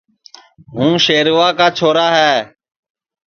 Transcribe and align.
ہوں 0.73 0.93
شیروا 1.05 1.49
کا 1.59 1.67
چھورا 1.77 2.07
ہے 2.17 2.37